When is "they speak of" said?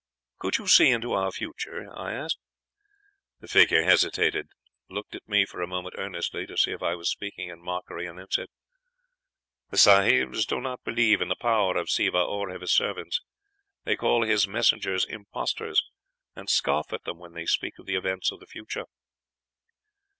17.33-17.85